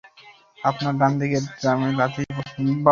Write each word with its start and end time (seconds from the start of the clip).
আপনার 0.59 0.93
ডানদিকের 0.99 1.43
ড্রামে 1.53 1.89
লাথি 1.99 2.21
বসান! 2.29 2.65